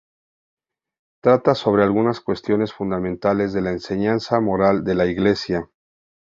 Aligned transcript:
Trata 1.23 1.53
sobre 1.53 1.83
algunas 1.83 2.21
cuestiones 2.21 2.73
fundamentales 2.73 3.53
de 3.53 3.61
la 3.61 3.69
Enseñanza 3.69 4.39
Moral 4.41 4.83
de 4.83 4.95
la 4.95 5.05
Iglesia. 5.05 5.69